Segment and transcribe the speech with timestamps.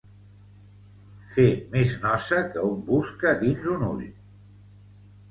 [1.33, 1.43] Fer
[1.75, 4.01] més nosa que una busca dins un ull.